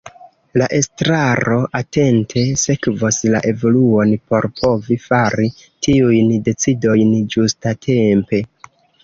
La 0.59 0.67
Estraro 0.75 1.57
atente 1.79 2.45
sekvos 2.61 3.19
la 3.35 3.41
evoluon 3.51 4.15
por 4.33 4.49
povi 4.63 4.99
fari 5.05 5.51
tiujn 5.89 6.35
decidojn 6.49 7.15
ĝustatempe. 7.37 8.43